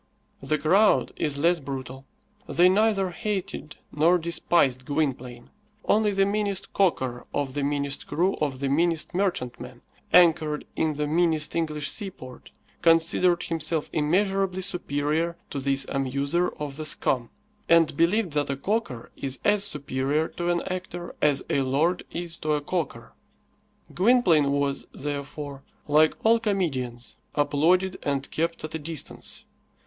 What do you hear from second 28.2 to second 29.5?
kept at a distance.